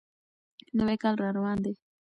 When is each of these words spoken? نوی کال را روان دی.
نوی 0.77 0.97
کال 1.03 1.15
را 1.21 1.29
روان 1.37 1.57
دی. 1.63 1.73